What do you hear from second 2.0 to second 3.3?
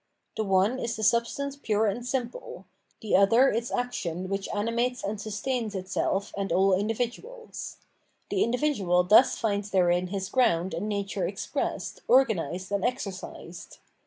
simple, the